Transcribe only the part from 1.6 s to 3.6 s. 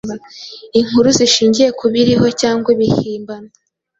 ku biriho cyangwa ibihimbano,